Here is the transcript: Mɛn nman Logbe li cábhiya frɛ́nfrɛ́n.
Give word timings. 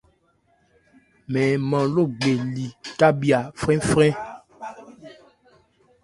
Mɛn 1.31 1.49
nman 1.61 1.85
Logbe 1.95 2.31
li 2.53 2.65
cábhiya 2.99 3.39
frɛ́nfrɛ́n. 3.59 4.13